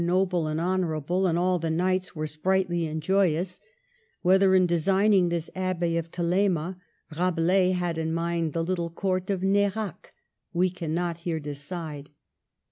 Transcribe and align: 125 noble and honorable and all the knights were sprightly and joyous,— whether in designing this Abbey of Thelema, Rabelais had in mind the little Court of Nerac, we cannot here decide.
125 0.03 0.17
noble 0.19 0.47
and 0.47 0.59
honorable 0.59 1.27
and 1.27 1.37
all 1.37 1.59
the 1.59 1.69
knights 1.69 2.15
were 2.15 2.25
sprightly 2.25 2.87
and 2.87 3.03
joyous,— 3.03 3.61
whether 4.23 4.55
in 4.55 4.65
designing 4.65 5.29
this 5.29 5.51
Abbey 5.55 5.95
of 5.95 6.07
Thelema, 6.09 6.75
Rabelais 7.15 7.73
had 7.73 7.99
in 7.99 8.11
mind 8.11 8.53
the 8.53 8.63
little 8.63 8.89
Court 8.89 9.29
of 9.29 9.43
Nerac, 9.43 10.11
we 10.53 10.71
cannot 10.71 11.17
here 11.19 11.39
decide. 11.39 12.09